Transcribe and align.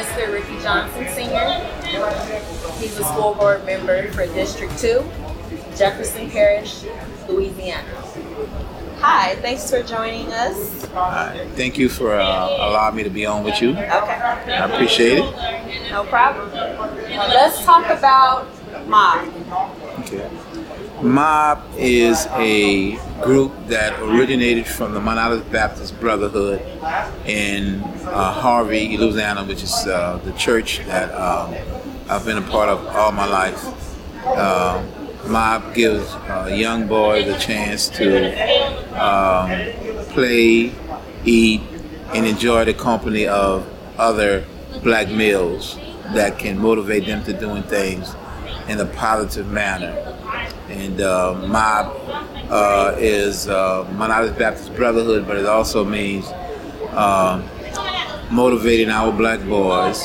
Mr. 0.00 0.32
Ricky 0.32 0.58
Johnson 0.62 1.06
Sr. 1.08 1.60
He's 2.78 2.98
a 2.98 3.04
school 3.04 3.34
board 3.34 3.64
member 3.66 4.10
for 4.12 4.26
District 4.26 4.76
2, 4.78 5.04
Jefferson 5.76 6.30
Parish, 6.30 6.84
Louisiana. 7.28 7.86
Hi, 9.00 9.34
thanks 9.36 9.68
for 9.70 9.82
joining 9.82 10.32
us. 10.32 10.84
Uh, 10.94 11.46
thank 11.54 11.78
you 11.78 11.88
for 11.88 12.14
uh, 12.14 12.48
allowing 12.48 12.96
me 12.96 13.02
to 13.02 13.10
be 13.10 13.26
on 13.26 13.44
with 13.44 13.60
you. 13.62 13.70
Okay. 13.70 13.86
I 13.88 14.70
appreciate 14.72 15.18
it. 15.18 15.90
No 15.90 16.04
problem. 16.04 16.50
Let's 16.52 17.64
talk 17.64 17.86
about 17.90 18.46
Mob. 18.86 19.28
Okay. 20.00 20.28
Mob 21.02 21.62
is 21.78 22.26
a 22.32 22.96
group 23.22 23.52
that 23.68 23.98
originated 24.00 24.66
from 24.66 24.92
the 24.92 25.00
Mount 25.00 25.18
Olive 25.18 25.50
Baptist 25.50 25.98
Brotherhood 25.98 26.60
in 27.26 27.80
uh, 28.04 28.32
Harvey, 28.32 28.98
Louisiana, 28.98 29.44
which 29.44 29.62
is 29.62 29.72
uh, 29.86 30.20
the 30.24 30.32
church 30.32 30.80
that 30.86 31.10
um, 31.14 31.54
I've 32.10 32.26
been 32.26 32.36
a 32.36 32.42
part 32.42 32.68
of 32.68 32.86
all 32.88 33.12
my 33.12 33.26
life. 33.26 33.64
Uh, 34.26 34.84
Mob 35.26 35.74
gives 35.74 36.06
uh, 36.12 36.50
young 36.52 36.86
boys 36.86 37.26
a 37.28 37.38
chance 37.38 37.88
to 37.90 38.32
um, 39.02 39.48
play, 40.12 40.72
eat, 41.24 41.62
and 42.12 42.26
enjoy 42.26 42.66
the 42.66 42.74
company 42.74 43.26
of 43.26 43.66
other 43.96 44.44
black 44.82 45.08
males 45.08 45.76
that 46.12 46.38
can 46.38 46.58
motivate 46.58 47.06
them 47.06 47.24
to 47.24 47.32
doing 47.32 47.62
things 47.62 48.14
in 48.68 48.78
a 48.80 48.86
positive 48.86 49.46
manner. 49.46 50.18
And 50.70 51.00
uh, 51.00 51.34
MOB 51.48 52.20
uh, 52.50 52.96
is 52.98 53.48
uh, 53.48 53.82
Olive 53.98 54.38
Baptist 54.38 54.74
Brotherhood, 54.74 55.26
but 55.26 55.36
it 55.36 55.46
also 55.46 55.84
means 55.84 56.26
uh, 56.90 57.42
motivating 58.30 58.88
our 58.88 59.12
black 59.12 59.40
boys, 59.46 60.02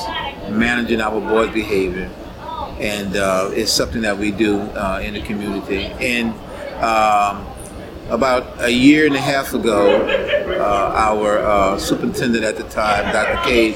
managing 0.50 1.02
our 1.02 1.20
boys' 1.20 1.52
behavior, 1.54 2.10
and 2.80 3.16
uh, 3.16 3.50
it's 3.54 3.72
something 3.72 4.02
that 4.02 4.18
we 4.18 4.32
do 4.32 4.60
uh, 4.60 5.02
in 5.04 5.14
the 5.14 5.22
community. 5.22 5.86
And 5.86 6.32
um, 6.84 7.48
about 8.10 8.62
a 8.62 8.70
year 8.70 9.06
and 9.06 9.16
a 9.16 9.22
half 9.22 9.54
ago, 9.54 10.02
uh, 10.60 10.92
our 10.96 11.40
uh, 11.40 11.78
superintendent 11.78 12.44
at 12.44 12.58
the 12.58 12.64
time, 12.64 13.12
Dr. 13.14 13.48
Cade 13.48 13.76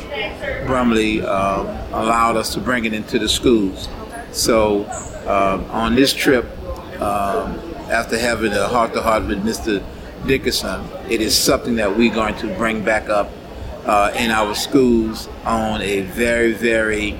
Brumley, 0.67 1.21
um, 1.21 1.67
allowed 1.93 2.35
us 2.35 2.53
to 2.53 2.59
bring 2.59 2.85
it 2.85 2.93
into 2.93 3.19
the 3.19 3.29
schools. 3.29 3.87
So 4.31 4.85
on 5.71 5.95
this 5.95 6.13
trip, 6.13 6.45
um, 7.01 7.59
after 7.89 8.17
having 8.17 8.53
a 8.53 8.67
heart-to-heart 8.67 9.27
with 9.27 9.43
Mr. 9.43 9.83
Dickerson, 10.27 10.85
it 11.09 11.21
is 11.21 11.37
something 11.37 11.75
that 11.75 11.95
we're 11.95 12.13
going 12.13 12.35
to 12.35 12.47
bring 12.55 12.83
back 12.83 13.09
up 13.09 13.31
uh, 13.85 14.11
in 14.15 14.31
our 14.31 14.53
schools 14.53 15.27
on 15.45 15.81
a 15.81 16.01
very, 16.01 16.53
very 16.53 17.17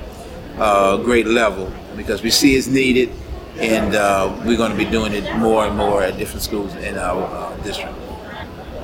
uh, 0.58 0.98
great 0.98 1.26
level 1.26 1.72
because 1.96 2.22
we 2.22 2.30
see 2.30 2.56
it's 2.56 2.68
needed 2.68 3.10
and 3.58 3.96
uh, 3.96 4.34
we're 4.46 4.58
going 4.58 4.72
to 4.72 4.78
be 4.78 4.86
doing 4.86 5.14
it 5.14 5.36
more 5.38 5.66
and 5.66 5.76
more 5.76 6.04
at 6.04 6.18
different 6.18 6.42
schools 6.42 6.74
in 6.76 6.98
our 6.98 7.24
uh, 7.24 7.56
district. 7.64 7.96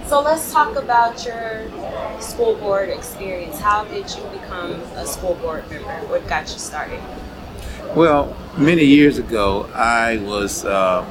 So 0.07 0.21
let's 0.21 0.51
talk 0.51 0.75
about 0.75 1.25
your 1.25 1.67
school 2.19 2.55
board 2.55 2.89
experience. 2.89 3.59
How 3.59 3.85
did 3.85 4.09
you 4.15 4.23
become 4.39 4.73
a 4.95 5.05
school 5.05 5.35
board 5.35 5.69
member? 5.69 5.89
What 6.07 6.27
got 6.27 6.51
you 6.51 6.59
started? 6.59 7.01
Well, 7.93 8.35
many 8.57 8.83
years 8.83 9.19
ago, 9.19 9.69
I 9.73 10.17
was 10.17 10.65
uh, 10.65 11.05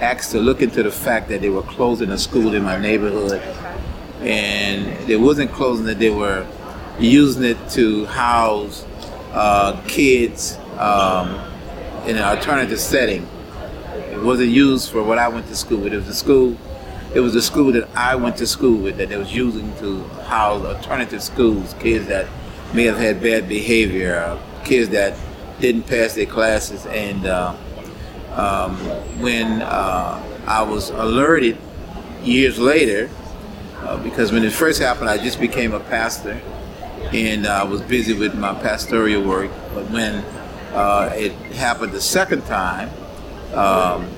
asked 0.00 0.32
to 0.32 0.40
look 0.40 0.60
into 0.60 0.82
the 0.82 0.90
fact 0.90 1.28
that 1.30 1.40
they 1.40 1.48
were 1.48 1.62
closing 1.62 2.10
a 2.10 2.18
school 2.18 2.52
in 2.54 2.64
my 2.64 2.78
neighborhood, 2.78 3.40
and 4.20 4.86
it 5.08 5.16
wasn't 5.16 5.52
closing 5.52 5.86
it; 5.88 5.98
they 5.98 6.10
were 6.10 6.46
using 6.98 7.44
it 7.44 7.56
to 7.70 8.04
house 8.06 8.84
uh, 9.32 9.80
kids 9.86 10.58
um, 10.76 11.30
in 12.06 12.16
an 12.16 12.24
alternative 12.24 12.80
setting. 12.80 13.26
It 14.10 14.22
wasn't 14.22 14.50
used 14.50 14.90
for 14.90 15.02
what 15.02 15.16
I 15.16 15.28
went 15.28 15.46
to 15.46 15.56
school 15.56 15.80
with. 15.80 15.94
It 15.94 15.96
was 15.96 16.08
a 16.08 16.14
school. 16.14 16.58
It 17.14 17.20
was 17.20 17.34
a 17.34 17.42
school 17.42 17.72
that 17.72 17.88
I 17.96 18.16
went 18.16 18.36
to 18.38 18.46
school 18.46 18.76
with 18.76 18.98
that 18.98 19.08
they 19.08 19.16
was 19.16 19.34
using 19.34 19.74
to 19.76 20.02
house 20.26 20.62
alternative 20.62 21.22
schools, 21.22 21.74
kids 21.80 22.06
that 22.08 22.26
may 22.74 22.84
have 22.84 22.98
had 22.98 23.22
bad 23.22 23.48
behavior, 23.48 24.16
uh, 24.16 24.64
kids 24.64 24.90
that 24.90 25.14
didn't 25.60 25.84
pass 25.84 26.14
their 26.14 26.26
classes. 26.26 26.86
And 26.86 27.26
uh, 27.26 27.54
um, 28.32 28.76
when 29.20 29.62
uh, 29.62 30.22
I 30.46 30.62
was 30.62 30.90
alerted 30.90 31.58
years 32.22 32.58
later, 32.58 33.10
uh, 33.78 34.02
because 34.02 34.32
when 34.32 34.44
it 34.44 34.52
first 34.52 34.80
happened, 34.80 35.08
I 35.08 35.18
just 35.18 35.40
became 35.40 35.72
a 35.72 35.80
pastor 35.80 36.40
and 37.12 37.46
I 37.46 37.62
was 37.64 37.80
busy 37.82 38.12
with 38.12 38.34
my 38.34 38.54
pastoral 38.54 39.22
work. 39.22 39.50
But 39.74 39.90
when 39.90 40.16
uh, 40.74 41.10
it 41.14 41.32
happened 41.54 41.92
the 41.92 42.00
second 42.00 42.44
time, 42.46 42.90
um, 43.54 44.08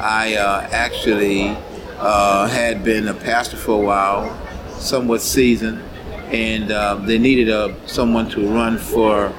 I 0.00 0.34
uh, 0.36 0.68
actually 0.70 1.56
uh, 1.98 2.48
had 2.48 2.82
been 2.82 3.08
a 3.08 3.14
pastor 3.14 3.56
for 3.56 3.82
a 3.82 3.84
while, 3.84 4.36
somewhat 4.78 5.20
seasoned, 5.20 5.82
and 6.32 7.06
they 7.06 7.18
needed 7.18 7.76
someone 7.88 8.28
to 8.30 8.48
run 8.48 8.78
for 8.78 9.32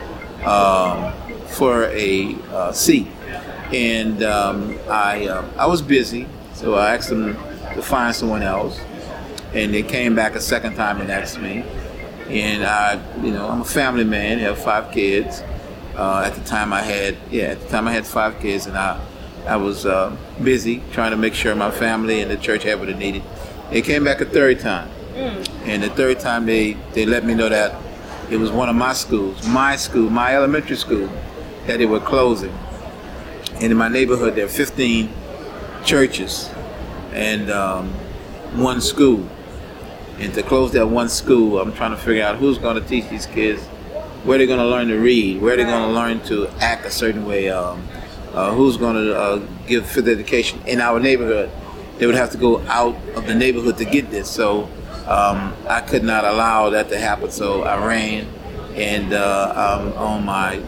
um, 0.46 1.14
for 1.48 1.86
a 1.86 2.36
uh, 2.52 2.72
seat. 2.72 3.08
And 3.72 4.24
um, 4.24 4.80
I, 4.90 5.28
uh, 5.28 5.46
I 5.58 5.68
was 5.68 5.82
busy, 5.82 6.28
so 6.54 6.76
I 6.76 6.96
asked 6.96 7.10
them 7.10 7.36
to 7.74 7.82
find 7.82 8.16
someone 8.16 8.42
else. 8.42 8.80
And 9.54 9.74
they 9.74 9.84
came 9.84 10.16
back 10.16 10.36
a 10.36 10.42
second 10.42 10.76
time 10.76 11.02
and 11.02 11.12
asked 11.12 11.40
me. 11.40 11.64
And 12.30 12.64
I, 12.64 13.02
you 13.24 13.32
know, 13.32 13.48
I'm 13.50 13.62
a 13.62 13.66
family 13.66 14.04
man. 14.04 14.38
I 14.40 14.42
have 14.42 14.60
five 14.64 14.92
kids. 14.92 15.44
Uh, 15.96 16.24
at 16.26 16.34
the 16.34 16.44
time, 16.46 16.72
I 16.72 16.82
had, 16.82 17.18
yeah, 17.30 17.46
at 17.46 17.62
the 17.62 17.68
time 17.68 17.88
I 17.88 17.92
had 17.92 18.06
five 18.06 18.40
kids, 18.40 18.68
and 18.68 18.78
I, 18.78 19.02
I 19.46 19.58
was 19.58 19.86
uh, 19.86 20.16
busy 20.42 20.82
trying 20.92 21.12
to 21.12 21.18
make 21.18 21.34
sure 21.34 21.54
my 21.56 21.72
family 21.72 22.22
and 22.22 22.32
the 22.32 22.38
church 22.38 22.64
had 22.64 22.80
what 22.80 22.90
it 22.90 22.98
needed. 22.98 23.24
They 23.70 23.82
came 23.82 24.04
back 24.04 24.22
a 24.22 24.26
third 24.26 24.60
time, 24.60 24.90
mm. 25.14 25.50
and 25.66 25.84
the 25.84 25.90
third 25.90 26.20
time 26.20 26.46
they, 26.46 26.74
they 26.94 27.06
let 27.06 27.26
me 27.26 27.34
know 27.34 27.50
that 27.50 27.76
it 28.30 28.38
was 28.38 28.52
one 28.52 28.70
of 28.70 28.76
my 28.76 28.94
schools, 28.94 29.48
my 29.48 29.76
school, 29.76 30.10
my 30.10 30.36
elementary 30.36 30.76
school, 30.76 31.10
that 31.66 31.78
they 31.78 31.86
were 31.86 32.00
closing. 32.00 32.54
And 33.56 33.72
in 33.72 33.78
my 33.78 33.88
neighborhood, 33.88 34.36
there 34.36 34.46
are 34.46 34.50
15 34.50 35.12
churches 35.84 36.50
and 37.12 37.50
um, 37.50 37.90
one 38.56 38.82
school. 38.82 39.28
And 40.20 40.34
to 40.34 40.44
close 40.44 40.72
that 40.74 40.88
one 40.88 41.10
school, 41.10 41.60
I'm 41.60 41.74
trying 41.74 41.92
to 41.92 41.98
figure 41.98 42.24
out 42.24 42.36
who's 42.36 42.58
going 42.58 42.82
to 42.82 42.88
teach 42.88 43.10
these 43.10 43.26
kids, 43.26 43.62
where 44.24 44.38
they're 44.38 44.48
going 44.48 44.60
to 44.60 44.68
learn 44.68 44.90
to 44.90 44.98
read, 44.98 45.42
where 45.42 45.56
they're 45.56 45.66
going 45.66 45.88
to 45.88 45.94
learn 45.94 46.22
to 46.26 46.48
act 46.60 46.86
a 46.86 46.92
certain 46.92 47.26
way, 47.26 47.50
um, 47.50 47.88
uh, 48.34 48.54
who's 48.54 48.78
going 48.78 48.96
to 48.96 49.18
uh, 49.18 49.38
give 49.66 49.86
physical 49.86 50.12
education 50.12 50.62
in 50.68 50.82
our 50.82 51.00
neighborhood. 51.00 51.50
They 51.98 52.06
would 52.06 52.16
have 52.16 52.30
to 52.32 52.38
go 52.38 52.60
out 52.68 52.96
of 53.16 53.26
the 53.28 53.36
neighborhood 53.36 53.78
to 53.78 53.86
get 53.86 54.12
this. 54.12 54.30
So 54.30 54.70
um, 55.08 55.54
I 55.68 55.82
could 55.82 56.04
not 56.04 56.26
allow 56.26 56.70
that 56.70 56.90
to 56.90 57.00
happen. 57.00 57.32
So 57.32 57.64
I 57.64 57.86
ran, 57.86 58.28
and 58.76 59.14
uh, 59.14 59.94
on 59.96 60.26
my 60.26 60.62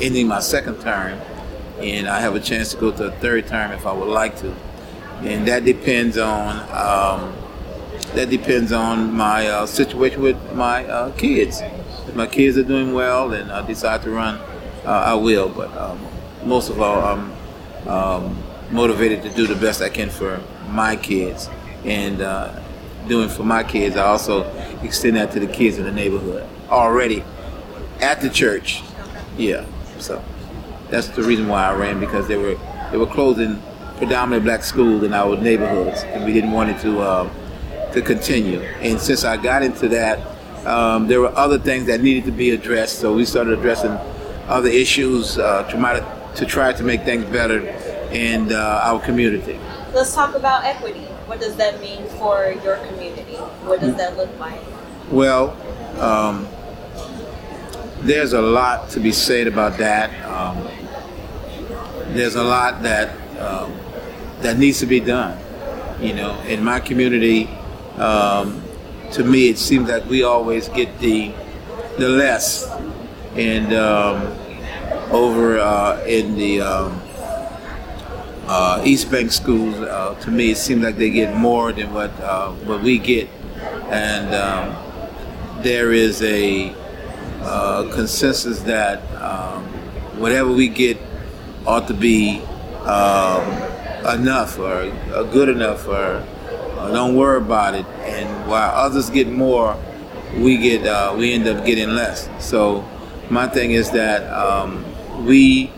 ending 0.00 0.28
my 0.28 0.40
second 0.40 0.80
term, 0.80 1.20
and 1.78 2.08
I 2.08 2.20
have 2.20 2.34
a 2.34 2.40
chance 2.40 2.70
to 2.72 2.76
go 2.76 2.90
to 2.92 3.04
a 3.04 3.10
third 3.10 3.46
term 3.46 3.72
if 3.72 3.86
I 3.86 3.92
would 3.92 4.08
like 4.08 4.36
to, 4.38 4.54
and 5.20 5.46
that 5.48 5.64
depends 5.64 6.18
on 6.18 6.58
um, 6.70 7.34
that 8.14 8.30
depends 8.30 8.72
on 8.72 9.12
my 9.12 9.48
uh, 9.48 9.66
situation 9.66 10.22
with 10.22 10.52
my 10.54 10.84
uh, 10.86 11.12
kids. 11.12 11.60
If 11.60 12.14
my 12.14 12.26
kids 12.26 12.56
are 12.58 12.62
doing 12.62 12.94
well 12.94 13.32
and 13.32 13.50
I 13.50 13.66
decide 13.66 14.02
to 14.02 14.10
run, 14.10 14.36
uh, 14.84 14.90
I 14.90 15.14
will. 15.14 15.48
But 15.48 15.76
um, 15.76 15.98
most 16.44 16.70
of 16.70 16.80
all, 16.80 17.00
I'm 17.02 17.88
um, 17.88 18.42
motivated 18.70 19.22
to 19.22 19.30
do 19.30 19.46
the 19.46 19.56
best 19.56 19.82
I 19.82 19.88
can 19.88 20.10
for 20.10 20.40
my 20.68 20.96
kids, 20.96 21.48
and 21.84 22.20
uh, 22.20 22.60
doing 23.08 23.28
for 23.28 23.42
my 23.44 23.62
kids, 23.62 23.96
I 23.96 24.04
also 24.04 24.44
extend 24.82 25.16
that 25.16 25.32
to 25.32 25.40
the 25.40 25.46
kids 25.46 25.78
in 25.78 25.84
the 25.84 25.92
neighborhood 25.92 26.48
already 26.68 27.24
at 28.00 28.20
the 28.20 28.30
church. 28.30 28.82
Yeah. 29.36 29.64
So 29.98 30.22
that's 30.90 31.08
the 31.08 31.22
reason 31.22 31.48
why 31.48 31.64
I 31.64 31.74
ran 31.74 32.00
because 32.00 32.28
they 32.28 32.36
were 32.36 32.58
they 32.90 32.96
were 32.96 33.06
closing 33.06 33.62
predominantly 33.96 34.44
black 34.44 34.62
schools 34.62 35.02
in 35.02 35.14
our 35.14 35.36
neighborhoods, 35.36 36.02
and 36.02 36.24
we 36.24 36.32
didn't 36.32 36.52
want 36.52 36.70
it 36.70 36.80
to 36.82 37.00
uh, 37.00 37.92
to 37.92 38.02
continue. 38.02 38.60
And 38.60 39.00
since 39.00 39.24
I 39.24 39.36
got 39.36 39.62
into 39.62 39.88
that, 39.88 40.18
um, 40.66 41.06
there 41.06 41.20
were 41.20 41.34
other 41.36 41.58
things 41.58 41.86
that 41.86 42.00
needed 42.00 42.24
to 42.24 42.32
be 42.32 42.50
addressed. 42.50 42.98
So 42.98 43.14
we 43.14 43.24
started 43.24 43.58
addressing 43.58 43.92
other 44.48 44.68
issues 44.68 45.38
uh, 45.38 45.64
to 45.64 45.76
try 45.78 45.98
to, 45.98 46.32
to 46.36 46.46
try 46.46 46.72
to 46.72 46.82
make 46.82 47.02
things 47.02 47.24
better 47.26 47.60
in 48.12 48.52
uh, 48.52 48.80
our 48.82 49.00
community. 49.00 49.58
Let's 49.92 50.14
talk 50.14 50.34
about 50.34 50.64
equity. 50.64 51.06
What 51.26 51.40
does 51.40 51.56
that 51.56 51.80
mean 51.80 52.06
for 52.18 52.54
your 52.64 52.76
community? 52.86 53.36
What 53.64 53.80
does 53.80 53.96
that 53.96 54.16
look 54.16 54.38
like? 54.38 54.60
Well. 55.10 55.56
Um, 56.00 56.48
there's 58.04 58.34
a 58.34 58.42
lot 58.42 58.90
to 58.90 59.00
be 59.00 59.12
said 59.12 59.46
about 59.46 59.78
that. 59.78 60.10
Um, 60.28 60.68
there's 62.14 62.36
a 62.36 62.44
lot 62.44 62.82
that 62.82 63.16
um, 63.40 63.72
that 64.40 64.58
needs 64.58 64.78
to 64.80 64.86
be 64.86 65.00
done. 65.00 65.38
You 66.00 66.12
know, 66.14 66.38
in 66.42 66.62
my 66.62 66.80
community, 66.80 67.48
um, 67.96 68.62
to 69.12 69.24
me, 69.24 69.48
it 69.48 69.58
seems 69.58 69.88
that 69.88 70.06
we 70.06 70.22
always 70.22 70.68
get 70.68 70.98
the 70.98 71.32
the 71.98 72.08
less 72.08 72.68
and 73.36 73.72
um, 73.72 74.36
over 75.10 75.58
uh, 75.58 76.04
in 76.04 76.36
the 76.36 76.60
um, 76.60 77.00
uh, 78.46 78.82
East 78.84 79.10
Bank 79.10 79.32
schools, 79.32 79.74
uh, 79.76 80.14
to 80.20 80.30
me, 80.30 80.50
it 80.50 80.58
seems 80.58 80.82
like 80.82 80.96
they 80.96 81.10
get 81.10 81.36
more 81.36 81.72
than 81.72 81.92
what 81.92 82.10
uh, 82.20 82.52
what 82.52 82.82
we 82.82 82.98
get, 82.98 83.28
and 83.88 84.34
um, 84.34 85.62
there 85.62 85.92
is 85.92 86.22
a 86.22 86.74
uh, 87.42 87.90
consensus 87.94 88.60
that 88.62 89.00
um, 89.20 89.64
whatever 90.18 90.52
we 90.52 90.68
get 90.68 90.98
ought 91.66 91.88
to 91.88 91.94
be 91.94 92.40
um, 92.84 93.44
enough 94.18 94.58
or 94.58 94.92
uh, 95.12 95.22
good 95.24 95.48
enough 95.48 95.86
or 95.88 96.22
uh, 96.78 96.90
don't 96.92 97.16
worry 97.16 97.38
about 97.38 97.74
it. 97.74 97.86
And 98.04 98.48
while 98.48 98.70
others 98.74 99.08
get 99.08 99.28
more, 99.28 99.76
we 100.36 100.58
get 100.58 101.16
we 101.16 101.32
end 101.32 101.46
up 101.46 101.64
getting 101.64 101.90
less. 101.90 102.28
So 102.44 102.86
my 103.30 103.48
thing 103.48 103.70
is 103.70 103.90
that 103.92 104.30
um, 104.30 104.84
we 105.24 105.70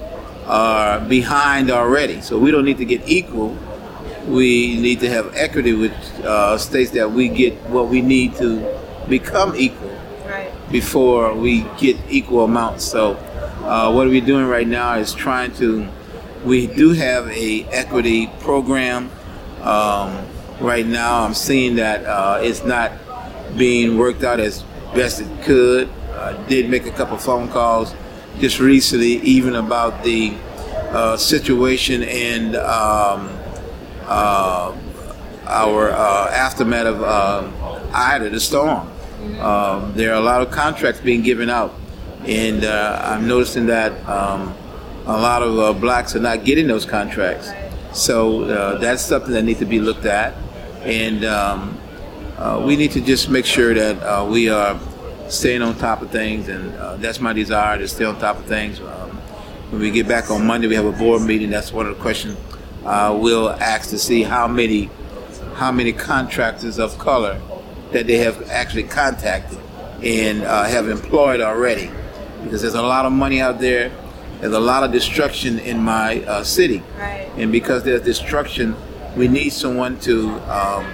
are 0.46 1.00
behind 1.00 1.70
already, 1.70 2.20
so 2.20 2.38
we 2.38 2.50
don't 2.50 2.64
need 2.64 2.78
to 2.78 2.84
get 2.84 3.02
equal. 3.08 3.56
We 4.26 4.76
need 4.80 5.00
to 5.00 5.08
have 5.08 5.34
equity, 5.34 5.72
which 5.72 5.92
uh, 6.24 6.58
states 6.58 6.90
that 6.92 7.10
we 7.12 7.28
get 7.28 7.54
what 7.70 7.88
we 7.88 8.02
need 8.02 8.34
to 8.36 8.64
become 9.08 9.54
equal 9.56 9.92
Right. 10.26 10.50
before 10.72 11.34
we 11.34 11.64
get 11.78 11.96
equal 12.10 12.44
amounts. 12.44 12.84
So, 12.84 13.12
uh, 13.62 13.92
what 13.92 14.08
we're 14.08 14.24
doing 14.26 14.46
right 14.46 14.66
now 14.66 14.94
is 14.94 15.14
trying 15.14 15.52
to. 15.54 15.86
We 16.44 16.66
do 16.66 16.90
have 16.92 17.28
a 17.28 17.62
equity 17.66 18.26
program. 18.40 19.10
Um, 19.62 20.26
right 20.60 20.84
now, 20.86 21.22
I'm 21.22 21.34
seeing 21.34 21.76
that 21.76 22.04
uh, 22.04 22.40
it's 22.42 22.64
not 22.64 22.90
being 23.56 23.96
worked 23.98 24.24
out 24.24 24.40
as 24.40 24.64
best 24.94 25.20
it 25.20 25.42
could. 25.44 25.88
I 26.12 26.32
did 26.48 26.68
make 26.68 26.86
a 26.86 26.90
couple 26.90 27.16
phone 27.18 27.48
calls 27.48 27.94
just 28.38 28.60
recently, 28.60 29.14
even 29.18 29.54
about 29.54 30.04
the 30.04 30.34
uh, 30.90 31.16
situation 31.16 32.02
and 32.02 32.56
um, 32.56 33.28
uh, 34.06 34.76
our 35.46 35.90
uh, 35.90 36.30
aftermath 36.30 36.86
of 36.86 37.02
um 37.02 37.54
Ida, 37.92 38.30
the 38.30 38.40
storm. 38.40 38.90
Um, 39.40 39.94
there 39.94 40.12
are 40.12 40.16
a 40.16 40.20
lot 40.20 40.42
of 40.42 40.50
contracts 40.50 41.00
being 41.00 41.22
given 41.22 41.48
out, 41.48 41.74
and 42.26 42.64
uh, 42.64 43.00
I'm 43.02 43.26
noticing 43.26 43.66
that 43.66 43.92
um, 44.08 44.54
a 45.06 45.16
lot 45.16 45.42
of 45.42 45.58
uh, 45.58 45.72
blacks 45.72 46.14
are 46.14 46.20
not 46.20 46.44
getting 46.44 46.66
those 46.66 46.84
contracts. 46.84 47.50
So 47.92 48.44
uh, 48.44 48.78
that's 48.78 49.02
something 49.02 49.32
that 49.32 49.42
needs 49.42 49.60
to 49.60 49.64
be 49.64 49.80
looked 49.80 50.04
at, 50.04 50.34
and 50.82 51.24
um, 51.24 51.80
uh, 52.36 52.62
we 52.64 52.76
need 52.76 52.92
to 52.92 53.00
just 53.00 53.30
make 53.30 53.46
sure 53.46 53.72
that 53.72 54.02
uh, 54.02 54.26
we 54.26 54.50
are 54.50 54.78
staying 55.28 55.62
on 55.62 55.76
top 55.76 56.02
of 56.02 56.10
things, 56.10 56.48
and 56.48 56.74
uh, 56.76 56.96
that's 56.96 57.20
my 57.20 57.32
desire 57.32 57.78
to 57.78 57.88
stay 57.88 58.04
on 58.04 58.18
top 58.18 58.38
of 58.38 58.44
things. 58.46 58.80
Um, 58.80 59.10
when 59.70 59.80
we 59.80 59.90
get 59.90 60.06
back 60.06 60.30
on 60.30 60.46
Monday, 60.46 60.68
we 60.68 60.74
have 60.76 60.84
a 60.86 60.92
board 60.92 61.22
meeting. 61.22 61.50
That's 61.50 61.72
one 61.72 61.86
of 61.86 61.96
the 61.96 62.00
questions 62.02 62.38
uh, 62.84 63.16
we'll 63.20 63.50
ask 63.50 63.90
to 63.90 63.98
see 63.98 64.22
how 64.22 64.46
many 64.46 64.88
how 65.54 65.72
many 65.72 65.92
contractors 65.92 66.78
of 66.78 66.96
color 66.98 67.40
that 67.92 68.06
they 68.06 68.18
have 68.18 68.48
actually 68.50 68.82
contacted 68.84 69.58
and 70.02 70.42
uh, 70.42 70.64
have 70.64 70.88
employed 70.88 71.40
already, 71.40 71.90
because 72.44 72.60
there's 72.62 72.74
a 72.74 72.82
lot 72.82 73.06
of 73.06 73.12
money 73.12 73.40
out 73.40 73.58
there. 73.58 73.90
There's 74.40 74.52
a 74.52 74.60
lot 74.60 74.84
of 74.84 74.92
destruction 74.92 75.58
in 75.58 75.78
my 75.80 76.20
uh, 76.24 76.44
city, 76.44 76.82
Right. 76.98 77.26
and 77.38 77.50
because 77.50 77.84
there's 77.84 78.02
destruction, 78.02 78.76
we 79.16 79.28
need 79.28 79.50
someone 79.50 79.98
to 80.00 80.28
um, 80.50 80.86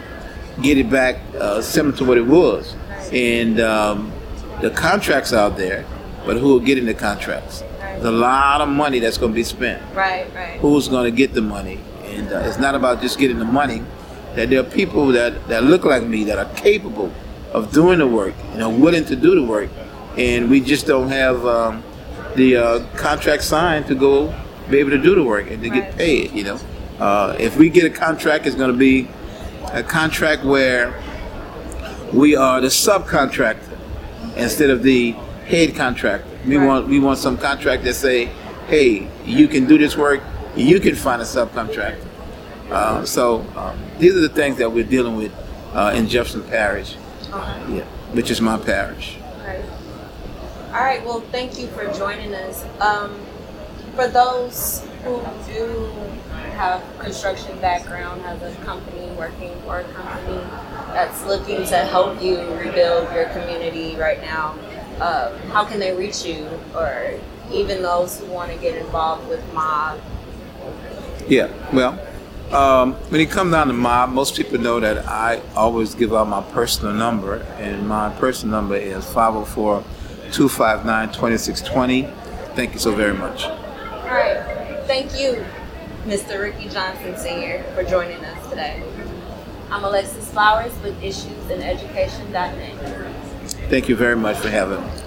get 0.62 0.78
it 0.78 0.88
back 0.88 1.16
uh, 1.38 1.60
similar 1.60 1.96
to 1.96 2.04
what 2.04 2.18
it 2.18 2.26
was. 2.26 2.76
And 3.12 3.58
um, 3.60 4.12
the 4.62 4.70
contracts 4.70 5.32
out 5.32 5.56
there, 5.56 5.84
but 6.24 6.36
who 6.36 6.56
are 6.56 6.60
getting 6.64 6.86
the 6.86 6.94
contracts? 6.94 7.62
There's 7.80 8.04
a 8.04 8.10
lot 8.12 8.60
of 8.60 8.68
money 8.68 9.00
that's 9.00 9.18
going 9.18 9.32
to 9.32 9.36
be 9.36 9.42
spent. 9.42 9.82
Right. 9.94 10.32
Right. 10.34 10.58
Who's 10.60 10.88
going 10.88 11.04
to 11.04 11.10
get 11.14 11.34
the 11.34 11.42
money? 11.42 11.80
And 12.04 12.32
uh, 12.32 12.38
it's 12.44 12.58
not 12.58 12.74
about 12.74 13.02
just 13.02 13.18
getting 13.18 13.38
the 13.38 13.44
money. 13.44 13.82
That 14.36 14.48
there 14.48 14.60
are 14.60 14.64
people 14.64 15.08
that, 15.08 15.48
that 15.48 15.64
look 15.64 15.84
like 15.84 16.04
me 16.04 16.24
that 16.24 16.38
are 16.38 16.52
capable 16.54 17.12
of 17.52 17.72
doing 17.72 17.98
the 17.98 18.06
work 18.06 18.34
and 18.52 18.62
are 18.62 18.70
willing 18.70 19.04
to 19.06 19.16
do 19.16 19.34
the 19.34 19.44
work, 19.44 19.68
and 20.16 20.48
we 20.48 20.60
just 20.60 20.86
don't 20.86 21.08
have 21.08 21.44
um, 21.44 21.82
the 22.36 22.56
uh, 22.56 22.86
contract 22.96 23.42
signed 23.42 23.86
to 23.88 23.94
go 23.94 24.34
be 24.70 24.78
able 24.78 24.90
to 24.90 24.98
do 24.98 25.14
the 25.14 25.22
work 25.22 25.50
and 25.50 25.62
to 25.62 25.68
get 25.68 25.96
paid. 25.96 26.32
You 26.32 26.44
know, 26.44 26.60
uh, 26.98 27.36
if 27.38 27.58
we 27.58 27.68
get 27.68 27.84
a 27.84 27.90
contract, 27.90 28.46
it's 28.46 28.56
going 28.56 28.72
to 28.72 28.78
be 28.78 29.08
a 29.72 29.82
contract 29.82 30.44
where 30.44 30.94
we 32.12 32.36
are 32.36 32.60
the 32.60 32.68
subcontractor 32.68 33.71
instead 34.36 34.70
of 34.70 34.82
the 34.82 35.12
head 35.46 35.74
contractor. 35.76 36.26
We 36.46 36.56
Right. 36.56 36.66
want 36.66 36.88
we 36.88 36.98
want 37.00 37.18
some 37.18 37.36
contract 37.36 37.84
that 37.84 37.94
say, 37.94 38.28
"Hey, 38.68 39.08
you 39.24 39.48
can 39.48 39.66
do 39.66 39.78
this 39.78 39.96
work. 39.96 40.20
You 40.56 40.80
can 40.80 40.94
find 40.94 41.20
a 41.22 41.24
subcontractor." 41.24 41.96
Uh, 42.70 43.04
so 43.04 43.44
um, 43.56 43.76
these 43.98 44.14
are 44.16 44.20
the 44.20 44.28
things 44.28 44.56
that 44.58 44.72
we're 44.72 44.84
dealing 44.84 45.16
with 45.16 45.32
uh, 45.74 45.92
in 45.94 46.08
Jefferson 46.08 46.42
Parish, 46.42 46.96
Okay. 47.32 47.76
yeah, 47.76 47.84
which 48.12 48.30
is 48.30 48.40
my 48.40 48.56
parish. 48.56 49.16
Right. 49.46 49.60
All 50.74 50.80
right. 50.80 51.04
Well, 51.04 51.20
thank 51.32 51.58
you 51.58 51.66
for 51.68 51.84
joining 51.92 52.34
us. 52.34 52.64
Um, 52.80 53.14
for 53.94 54.08
those 54.08 54.82
who 55.04 55.20
do 55.46 55.86
have 56.62 56.98
construction 57.00 57.58
background, 57.58 58.22
have 58.22 58.40
a 58.40 58.54
company 58.64 59.10
working 59.16 59.50
for 59.62 59.80
a 59.80 59.84
company 59.94 60.38
that's 60.92 61.24
looking 61.26 61.56
to 61.66 61.76
help 61.76 62.22
you 62.22 62.38
rebuild 62.54 63.12
your 63.12 63.24
community 63.30 63.96
right 63.96 64.20
now, 64.20 64.56
uh, 65.00 65.36
how 65.48 65.64
can 65.64 65.80
they 65.80 65.92
reach 65.92 66.24
you? 66.24 66.48
Or 66.72 67.18
even 67.52 67.82
those 67.82 68.20
who 68.20 68.26
want 68.26 68.52
to 68.52 68.58
get 68.58 68.76
involved 68.76 69.28
with 69.28 69.42
mob. 69.52 69.98
Yeah, 71.26 71.50
well, 71.72 71.98
um, 72.52 72.92
when 73.10 73.20
it 73.20 73.28
comes 73.28 73.50
down 73.50 73.66
to 73.66 73.72
mob, 73.72 74.10
most 74.10 74.36
people 74.36 74.58
know 74.58 74.78
that 74.78 75.04
I 75.08 75.42
always 75.56 75.96
give 75.96 76.14
out 76.14 76.28
my 76.28 76.42
personal 76.52 76.94
number, 76.94 77.44
and 77.58 77.88
my 77.88 78.10
personal 78.20 78.52
number 78.52 78.76
is 78.76 79.04
504 79.06 79.82
259 80.30 81.08
2620. 81.08 82.02
Thank 82.54 82.74
you 82.74 82.78
so 82.78 82.94
very 82.94 83.14
much. 83.14 83.46
All 83.46 84.06
right. 84.06 84.84
Thank 84.86 85.18
you, 85.18 85.44
Mr. 86.04 86.40
Ricky 86.40 86.68
Johnson 86.68 87.16
Sr., 87.16 87.62
for 87.74 87.84
joining 87.84 88.24
us 88.24 88.48
today. 88.50 88.82
I'm 89.70 89.84
Alexis 89.84 90.28
Flowers 90.32 90.72
with 90.82 91.00
Issues 91.00 91.48
Education.net. 91.62 92.74
Thank 93.70 93.88
you 93.88 93.94
very 93.94 94.16
much 94.16 94.36
for 94.38 94.48
having 94.48 94.84
me. 94.84 95.01